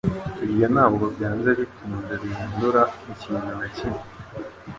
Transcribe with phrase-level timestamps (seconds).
[0.45, 4.01] Ibyo ntabwo byanze bikunze bihindura ikintu na kimwe.